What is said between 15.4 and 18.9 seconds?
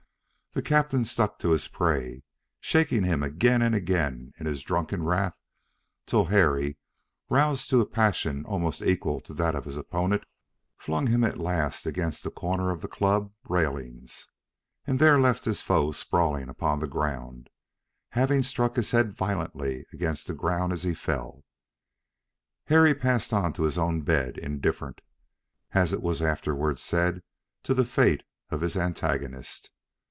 his foe sprawling upon the ground, having struck